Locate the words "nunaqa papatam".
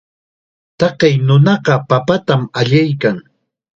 1.27-2.41